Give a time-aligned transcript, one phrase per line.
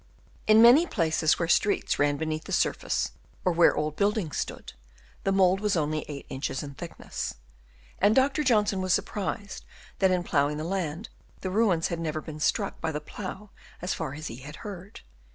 [0.47, 3.11] In many places, where streets ran beneath the surface,
[3.45, 4.73] or where old buildings stood,
[5.25, 7.35] the mould was only 8 inches in thickness;
[7.99, 8.43] and Dr.
[8.43, 9.63] Johnson was surprised
[9.99, 11.09] that in ploughing the land,
[11.41, 15.01] the ruins had never been struck by the plough as far as he had heard.